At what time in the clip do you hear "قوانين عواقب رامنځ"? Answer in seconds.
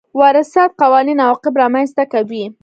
0.81-1.89